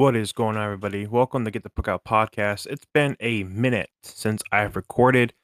[0.00, 1.06] What is going on, everybody?
[1.06, 2.66] Welcome to Get the Puck Out podcast.
[2.68, 5.34] It's been a minute since I've recorded.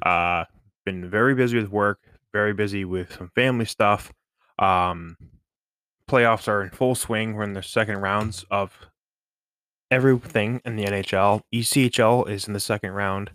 [0.00, 0.44] Uh,
[0.84, 1.98] been very busy with work,
[2.32, 4.12] very busy with some family stuff.
[4.60, 5.16] Um,
[6.08, 7.34] playoffs are in full swing.
[7.34, 8.78] We're in the second rounds of
[9.90, 11.40] everything in the NHL.
[11.52, 13.32] ECHL is in the second round.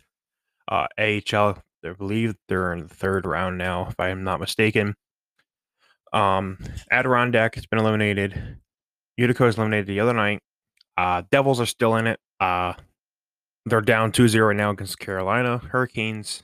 [0.70, 4.96] Uh, AHL, I believe they're in the third round now, if I am not mistaken.
[6.14, 8.60] Um, Adirondack has been eliminated.
[9.18, 10.40] Utica was eliminated the other night.
[10.98, 12.20] Uh, Devils are still in it.
[12.40, 12.74] Uh,
[13.66, 16.44] they're down 2-0 right now against Carolina Hurricanes.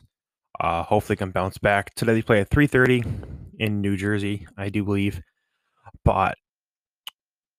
[0.60, 1.94] Uh, hopefully can bounce back.
[1.96, 3.04] Today they play at 3:30
[3.60, 5.22] in New Jersey, I do believe.
[6.04, 6.38] But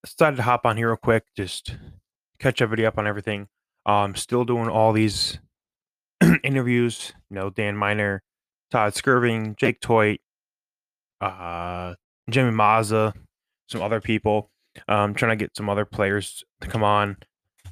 [0.04, 1.76] decided to hop on here real quick, just
[2.38, 3.48] catch everybody up on everything.
[3.86, 5.38] Um, still doing all these
[6.42, 7.12] interviews.
[7.30, 8.22] You know, Dan Miner,
[8.70, 10.18] Todd Skirving, Jake Toit,
[11.20, 11.94] uh,
[12.30, 13.12] Jimmy Mazza,
[13.68, 14.50] some other people.
[14.86, 17.16] Um, trying to get some other players to come on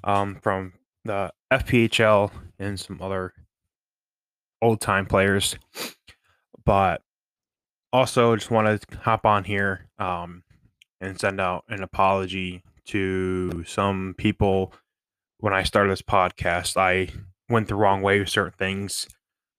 [0.04, 0.72] um, from
[1.04, 3.32] the FPHL and some other
[4.62, 5.56] old time players.
[6.64, 7.02] But
[7.92, 10.42] also, just want to hop on here um,
[11.00, 14.72] and send out an apology to some people.
[15.38, 17.12] When I started this podcast, I
[17.48, 19.06] went the wrong way with certain things.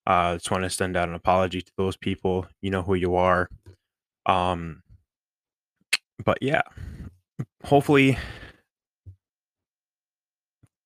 [0.06, 2.48] I uh, just want to send out an apology to those people.
[2.61, 3.50] You know who you are.
[4.26, 4.84] Um,
[6.23, 6.61] but yeah,
[7.63, 8.17] hopefully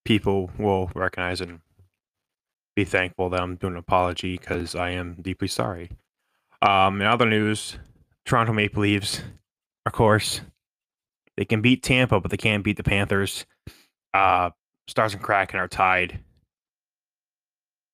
[0.05, 1.59] people will recognize and
[2.75, 5.91] be thankful that I'm doing an apology because I am deeply sorry.
[6.61, 7.77] Um, in other news,
[8.25, 9.21] Toronto Maple Leafs,
[9.85, 10.41] of course,
[11.37, 13.45] they can beat Tampa, but they can't beat the Panthers.
[14.13, 14.51] Uh,
[14.87, 16.19] Stars and Kraken are tied.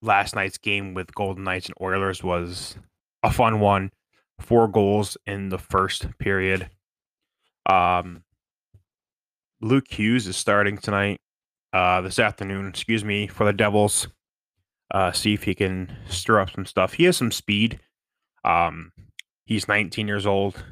[0.01, 2.75] Last night's game with Golden Knights and Oilers was
[3.23, 3.91] a fun one.
[4.39, 6.69] Four goals in the first period.
[7.67, 8.23] Um,
[9.61, 11.19] Luke Hughes is starting tonight,
[11.73, 14.07] uh, this afternoon, excuse me, for the Devils.
[14.93, 16.93] Uh, see if he can stir up some stuff.
[16.93, 17.79] He has some speed.
[18.45, 18.91] Um,
[19.45, 20.63] he's 19 years old.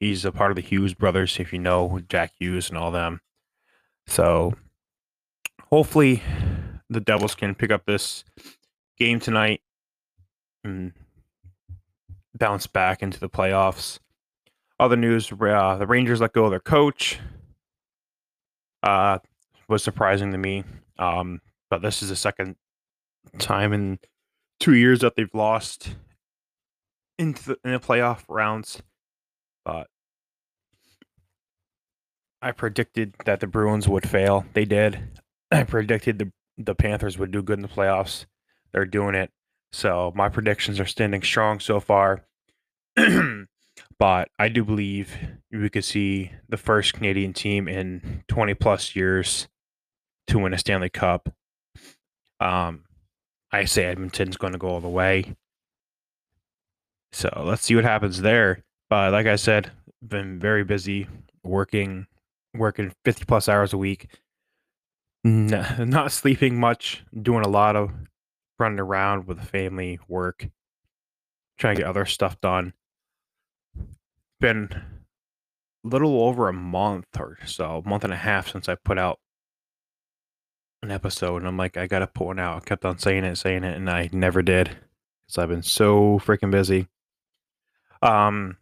[0.00, 3.20] He's a part of the Hughes brothers, if you know Jack Hughes and all them.
[4.06, 4.54] So
[5.70, 6.22] hopefully
[6.90, 8.24] the Devils can pick up this
[8.98, 9.62] game tonight
[10.64, 10.92] and
[12.34, 13.98] bounce back into the playoffs.
[14.78, 17.18] Other news: uh, the Rangers let go of their coach.
[18.82, 19.18] Uh,
[19.68, 20.64] was surprising to me.
[20.98, 22.56] Um, but this is the second
[23.38, 23.98] time in
[24.60, 25.96] two years that they've lost
[27.18, 28.80] into the, in the playoff rounds.
[29.64, 29.88] But
[32.40, 34.44] I predicted that the Bruins would fail.
[34.52, 35.20] They did.
[35.50, 38.24] I predicted the the Panthers would do good in the playoffs.
[38.72, 39.30] They're doing it.
[39.72, 42.24] So my predictions are standing strong so far.
[43.98, 45.16] but I do believe
[45.50, 49.48] we could see the first Canadian team in 20 plus years
[50.26, 51.32] to win a Stanley Cup.
[52.40, 52.84] Um,
[53.50, 55.34] I say Edmonton's going to go all the way.
[57.12, 58.64] So let's see what happens there.
[58.90, 59.70] But like I said,
[60.06, 61.06] been very busy
[61.42, 62.06] working,
[62.54, 64.08] working 50 plus hours a week,
[65.24, 67.90] not sleeping much, doing a lot of
[68.58, 70.48] running around with family, work,
[71.56, 72.74] trying to get other stuff done
[74.40, 74.70] been
[75.84, 79.18] a little over a month or so, month and a half since I put out
[80.82, 82.56] an episode, and I'm like, I gotta put one out.
[82.56, 84.68] I kept on saying it, saying it, and I never did
[85.26, 86.88] because I've been so freaking busy.
[88.02, 88.56] Um.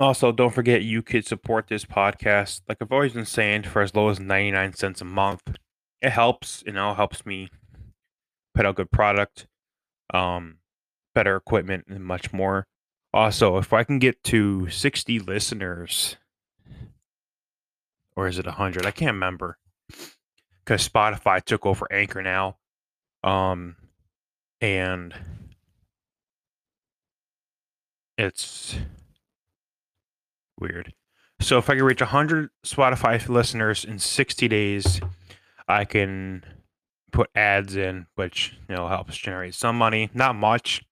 [0.00, 2.62] Also, don't forget you could support this podcast.
[2.68, 5.56] Like I've always been saying, for as low as 99 cents a month,
[6.02, 6.62] it helps.
[6.66, 7.48] You know, helps me
[8.54, 9.46] put out good product,
[10.12, 10.56] um,
[11.14, 12.66] better equipment, and much more.
[13.14, 16.16] Also, if I can get to 60 listeners,
[18.16, 18.84] or is it 100?
[18.84, 19.56] I can't remember
[20.64, 22.56] because Spotify took over Anchor now.
[23.22, 23.76] Um,
[24.60, 25.14] and
[28.18, 28.76] it's
[30.58, 30.92] weird.
[31.40, 35.00] So if I can reach 100 Spotify listeners in 60 days,
[35.68, 36.44] I can
[37.12, 40.10] put ads in, which you know helps generate some money.
[40.14, 40.82] Not much,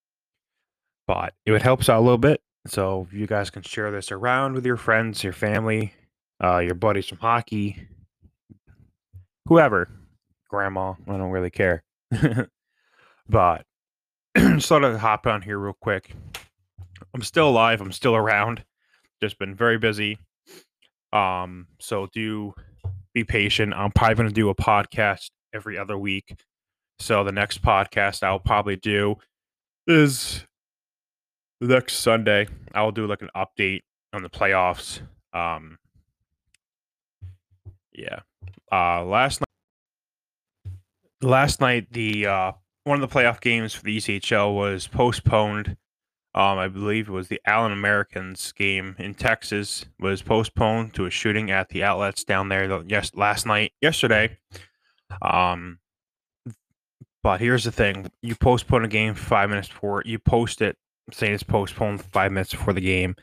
[1.07, 2.41] but it would help us out a little bit.
[2.67, 5.95] So you guys can share this around with your friends, your family,
[6.43, 7.89] uh, your buddies from hockey,
[9.47, 9.89] whoever,
[10.49, 10.95] grandma.
[11.09, 11.83] I don't really care.
[13.29, 13.65] but
[14.59, 16.15] sort of hop on here real quick.
[17.15, 17.81] I'm still alive.
[17.81, 18.65] I'm still around.
[19.21, 20.19] Just been very busy.
[21.13, 22.55] Um, so do
[23.13, 23.75] be patient.
[23.75, 26.35] I'm probably going to do a podcast every other week.
[26.99, 29.17] So the next podcast I'll probably do
[29.87, 30.45] is
[31.63, 33.83] next Sunday, I will do like an update
[34.13, 35.01] on the playoffs.
[35.33, 35.79] Um,
[37.93, 38.21] Yeah.
[38.71, 40.73] Uh, last night,
[41.21, 42.53] last night the uh,
[42.85, 45.77] one of the playoff games for the ECHL was postponed.
[46.35, 51.11] Um, I believe it was the Allen Americans game in Texas was postponed to a
[51.11, 52.83] shooting at the outlets down there.
[52.87, 54.39] Yes, last night, yesterday.
[55.21, 55.79] Um,
[57.23, 60.79] but here's the thing: you postpone a game five minutes before you post it,
[61.11, 63.17] saying it's postponed five minutes before the game.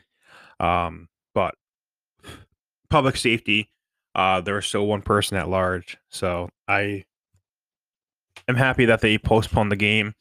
[0.58, 1.54] Um, but
[2.90, 3.70] public safety,
[4.14, 7.04] uh, there was still one person at large, so I
[8.48, 10.14] am happy that they postponed the game.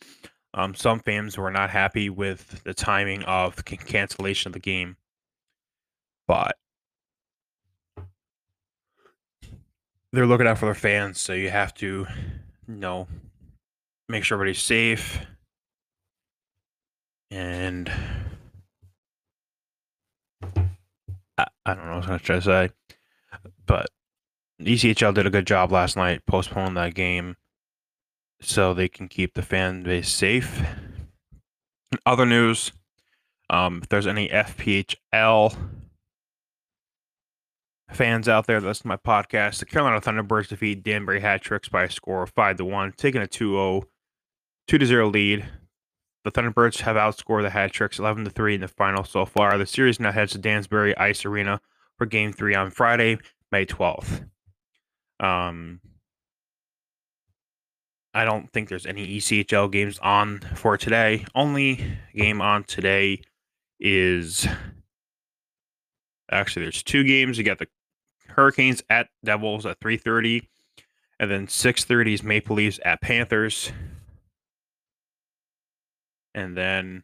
[0.54, 4.96] Um, some fans were not happy with the timing of cancellation of the game,
[6.28, 6.56] but
[10.12, 12.08] they're looking out for their fans, so you have to,
[12.68, 13.08] you know,
[14.08, 15.20] make sure everybody's safe
[17.32, 17.92] and
[21.38, 22.70] I, I don't know what I was trying to say,
[23.66, 23.90] but
[24.62, 27.36] ECHL did a good job last night postponing that game
[28.42, 30.62] so they can keep the fan base safe.
[32.06, 32.72] Other news,
[33.50, 35.56] um, if there's any FPHL
[37.92, 41.70] fans out there that listen to my podcast, the Carolina Thunderbirds defeat Danbury Hat Tricks
[41.70, 43.84] by a score of 5 to 1, taking a 2 0,
[44.68, 45.46] 2 to 0 lead.
[46.24, 49.58] The Thunderbirds have outscored the Hat Tricks 11 to 3 in the final so far.
[49.58, 51.62] The series now heads to Danbury Ice Arena
[51.98, 53.18] for game three on Friday,
[53.52, 54.26] May 12th.
[55.20, 55.82] Um,
[58.14, 61.26] I don't think there's any ECHL games on for today.
[61.36, 63.22] Only game on today
[63.80, 64.48] is
[66.32, 67.38] actually there's two games.
[67.38, 67.68] You got the
[68.28, 70.48] Hurricanes at Devils at 3:30
[71.20, 73.72] and then 6:30 is Maple Leafs at Panthers.
[76.34, 77.04] And then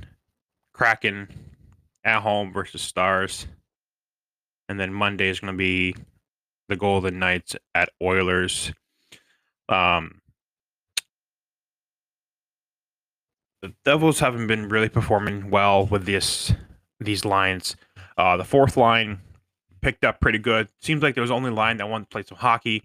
[0.73, 1.27] Kraken
[2.03, 3.47] at home versus Stars.
[4.69, 5.95] And then Monday is going to be
[6.69, 8.71] the Golden Knights at Oilers.
[9.69, 10.21] Um
[13.65, 16.53] the Devils haven't been really performing well with this
[16.99, 17.75] these lines.
[18.15, 19.19] Uh, the fourth line
[19.81, 20.67] picked up pretty good.
[20.81, 22.83] Seems like there was only line that wanted to play some hockey,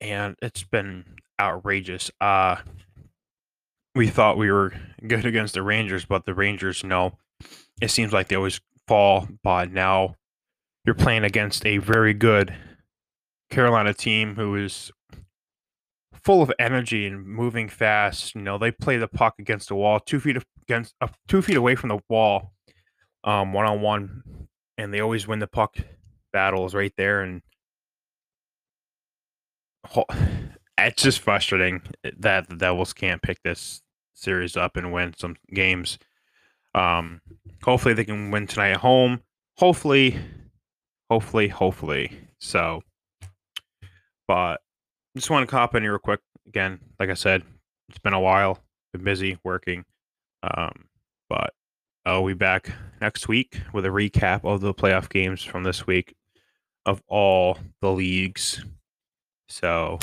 [0.00, 1.04] and it's been
[1.40, 2.12] outrageous.
[2.20, 2.56] Uh,
[3.96, 4.74] we thought we were
[5.06, 7.16] good against the Rangers, but the Rangers, know,
[7.80, 9.26] it seems like they always fall.
[9.42, 10.16] But now
[10.84, 12.54] you're playing against a very good
[13.50, 14.92] Carolina team who is
[16.12, 18.34] full of energy and moving fast.
[18.34, 21.56] You know, they play the puck against the wall, two feet against uh, two feet
[21.56, 22.52] away from the wall,
[23.24, 24.22] um, one on one,
[24.76, 25.78] and they always win the puck
[26.34, 27.22] battles right there.
[27.22, 27.40] And
[30.78, 31.80] it's just frustrating
[32.18, 33.80] that the Devils can't pick this
[34.16, 35.98] series up and win some games.
[36.74, 37.20] Um,
[37.62, 39.22] hopefully they can win tonight at home.
[39.56, 40.18] Hopefully,
[41.10, 42.12] hopefully, hopefully.
[42.38, 42.82] So,
[44.26, 44.60] but
[45.14, 46.20] just want to cop in real quick.
[46.48, 47.42] Again, like I said,
[47.88, 48.58] it's been a while.
[48.92, 49.84] Been busy working.
[50.42, 50.86] Um,
[51.28, 51.54] but
[52.04, 56.14] I'll be back next week with a recap of the playoff games from this week
[56.84, 58.64] of all the leagues.
[59.48, 59.98] So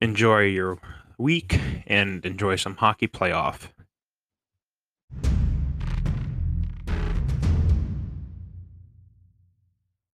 [0.00, 0.78] enjoy your
[1.18, 3.68] week and enjoy some hockey playoff.